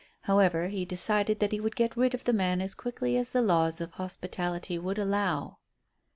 [0.21, 3.41] However, he decided that he would get rid of the man as quickly as the
[3.43, 5.59] laws of hospitality would allow.